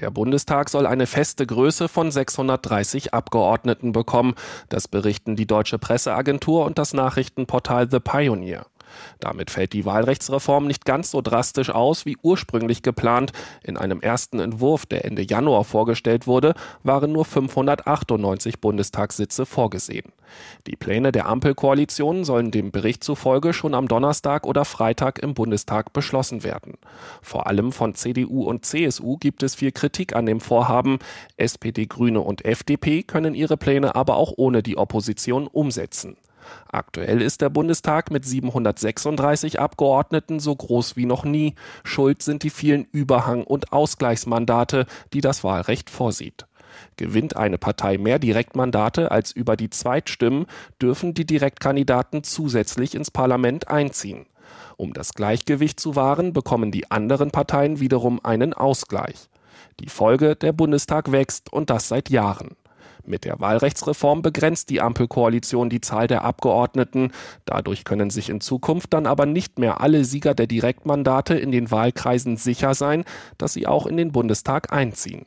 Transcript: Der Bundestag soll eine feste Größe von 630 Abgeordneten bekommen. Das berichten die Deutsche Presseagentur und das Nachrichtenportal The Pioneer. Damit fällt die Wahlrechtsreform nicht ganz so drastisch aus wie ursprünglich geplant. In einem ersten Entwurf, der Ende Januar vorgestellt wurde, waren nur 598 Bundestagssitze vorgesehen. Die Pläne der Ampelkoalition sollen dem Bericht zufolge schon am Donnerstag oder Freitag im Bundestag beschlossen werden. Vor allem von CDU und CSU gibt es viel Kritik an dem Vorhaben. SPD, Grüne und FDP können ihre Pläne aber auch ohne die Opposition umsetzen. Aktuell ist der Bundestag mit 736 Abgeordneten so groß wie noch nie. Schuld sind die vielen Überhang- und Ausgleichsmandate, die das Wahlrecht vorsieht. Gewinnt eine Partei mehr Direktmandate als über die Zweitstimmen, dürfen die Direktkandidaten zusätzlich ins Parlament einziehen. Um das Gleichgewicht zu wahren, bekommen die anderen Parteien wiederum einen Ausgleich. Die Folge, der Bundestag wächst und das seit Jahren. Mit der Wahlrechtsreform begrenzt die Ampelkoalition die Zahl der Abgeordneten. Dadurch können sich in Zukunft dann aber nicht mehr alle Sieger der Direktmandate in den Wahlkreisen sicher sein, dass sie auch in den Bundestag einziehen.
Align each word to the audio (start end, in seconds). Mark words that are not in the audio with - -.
Der 0.00 0.10
Bundestag 0.10 0.68
soll 0.68 0.86
eine 0.86 1.06
feste 1.06 1.46
Größe 1.46 1.88
von 1.88 2.10
630 2.10 3.14
Abgeordneten 3.14 3.92
bekommen. 3.92 4.34
Das 4.68 4.88
berichten 4.88 5.36
die 5.36 5.46
Deutsche 5.46 5.78
Presseagentur 5.78 6.66
und 6.66 6.76
das 6.76 6.92
Nachrichtenportal 6.92 7.90
The 7.90 8.00
Pioneer. 8.00 8.66
Damit 9.20 9.50
fällt 9.50 9.72
die 9.72 9.84
Wahlrechtsreform 9.84 10.66
nicht 10.66 10.84
ganz 10.84 11.10
so 11.10 11.20
drastisch 11.20 11.70
aus 11.70 12.06
wie 12.06 12.16
ursprünglich 12.22 12.82
geplant. 12.82 13.32
In 13.62 13.76
einem 13.76 14.00
ersten 14.00 14.38
Entwurf, 14.38 14.86
der 14.86 15.04
Ende 15.04 15.22
Januar 15.22 15.64
vorgestellt 15.64 16.26
wurde, 16.26 16.54
waren 16.82 17.12
nur 17.12 17.24
598 17.24 18.60
Bundestagssitze 18.60 19.46
vorgesehen. 19.46 20.12
Die 20.66 20.76
Pläne 20.76 21.12
der 21.12 21.26
Ampelkoalition 21.26 22.24
sollen 22.24 22.50
dem 22.50 22.70
Bericht 22.70 23.04
zufolge 23.04 23.52
schon 23.52 23.74
am 23.74 23.88
Donnerstag 23.88 24.46
oder 24.46 24.64
Freitag 24.64 25.18
im 25.20 25.34
Bundestag 25.34 25.92
beschlossen 25.92 26.42
werden. 26.44 26.74
Vor 27.22 27.46
allem 27.46 27.72
von 27.72 27.94
CDU 27.94 28.44
und 28.44 28.64
CSU 28.64 29.16
gibt 29.16 29.42
es 29.42 29.54
viel 29.54 29.72
Kritik 29.72 30.14
an 30.16 30.26
dem 30.26 30.40
Vorhaben. 30.40 30.98
SPD, 31.36 31.86
Grüne 31.86 32.20
und 32.20 32.44
FDP 32.44 33.02
können 33.02 33.34
ihre 33.34 33.56
Pläne 33.56 33.94
aber 33.94 34.16
auch 34.16 34.32
ohne 34.36 34.62
die 34.62 34.76
Opposition 34.76 35.46
umsetzen. 35.46 36.16
Aktuell 36.70 37.22
ist 37.22 37.40
der 37.40 37.50
Bundestag 37.50 38.10
mit 38.10 38.24
736 38.24 39.60
Abgeordneten 39.60 40.40
so 40.40 40.54
groß 40.54 40.96
wie 40.96 41.06
noch 41.06 41.24
nie. 41.24 41.54
Schuld 41.84 42.22
sind 42.22 42.42
die 42.42 42.50
vielen 42.50 42.84
Überhang- 42.84 43.44
und 43.44 43.72
Ausgleichsmandate, 43.72 44.86
die 45.12 45.20
das 45.20 45.44
Wahlrecht 45.44 45.90
vorsieht. 45.90 46.46
Gewinnt 46.96 47.36
eine 47.36 47.58
Partei 47.58 47.98
mehr 47.98 48.18
Direktmandate 48.18 49.10
als 49.10 49.32
über 49.32 49.56
die 49.56 49.70
Zweitstimmen, 49.70 50.46
dürfen 50.80 51.14
die 51.14 51.26
Direktkandidaten 51.26 52.22
zusätzlich 52.22 52.94
ins 52.94 53.10
Parlament 53.10 53.68
einziehen. 53.68 54.26
Um 54.76 54.92
das 54.92 55.14
Gleichgewicht 55.14 55.80
zu 55.80 55.96
wahren, 55.96 56.32
bekommen 56.32 56.70
die 56.70 56.90
anderen 56.90 57.30
Parteien 57.30 57.80
wiederum 57.80 58.22
einen 58.22 58.52
Ausgleich. 58.52 59.28
Die 59.80 59.88
Folge, 59.88 60.36
der 60.36 60.52
Bundestag 60.52 61.12
wächst 61.12 61.52
und 61.52 61.70
das 61.70 61.88
seit 61.88 62.10
Jahren. 62.10 62.56
Mit 63.06 63.24
der 63.24 63.38
Wahlrechtsreform 63.40 64.22
begrenzt 64.22 64.70
die 64.70 64.80
Ampelkoalition 64.80 65.70
die 65.70 65.80
Zahl 65.80 66.06
der 66.06 66.24
Abgeordneten. 66.24 67.12
Dadurch 67.44 67.84
können 67.84 68.10
sich 68.10 68.28
in 68.30 68.40
Zukunft 68.40 68.92
dann 68.92 69.06
aber 69.06 69.26
nicht 69.26 69.58
mehr 69.58 69.80
alle 69.80 70.04
Sieger 70.04 70.34
der 70.34 70.46
Direktmandate 70.46 71.34
in 71.34 71.52
den 71.52 71.70
Wahlkreisen 71.70 72.36
sicher 72.36 72.74
sein, 72.74 73.04
dass 73.38 73.52
sie 73.52 73.66
auch 73.66 73.86
in 73.86 73.96
den 73.96 74.12
Bundestag 74.12 74.72
einziehen. 74.72 75.26